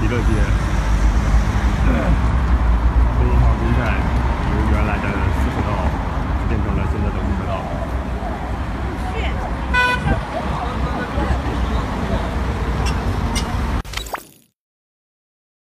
[0.00, 0.67] 一个点